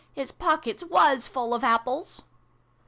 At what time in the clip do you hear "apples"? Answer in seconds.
1.63-2.23